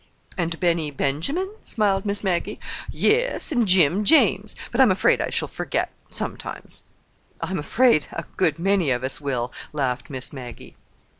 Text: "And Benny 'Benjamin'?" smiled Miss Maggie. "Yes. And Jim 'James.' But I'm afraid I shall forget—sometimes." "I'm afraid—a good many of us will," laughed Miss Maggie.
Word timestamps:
"And 0.35 0.59
Benny 0.59 0.89
'Benjamin'?" 0.89 1.51
smiled 1.63 2.07
Miss 2.07 2.23
Maggie. 2.23 2.59
"Yes. 2.91 3.51
And 3.51 3.67
Jim 3.67 4.03
'James.' 4.03 4.55
But 4.71 4.81
I'm 4.81 4.89
afraid 4.89 5.21
I 5.21 5.29
shall 5.29 5.47
forget—sometimes." 5.47 6.85
"I'm 7.39 7.59
afraid—a 7.59 8.25
good 8.35 8.57
many 8.57 8.89
of 8.89 9.03
us 9.03 9.21
will," 9.21 9.53
laughed 9.73 10.09
Miss 10.09 10.33
Maggie. 10.33 10.75